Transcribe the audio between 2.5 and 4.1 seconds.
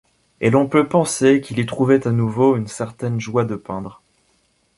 une certaine joie de peindre.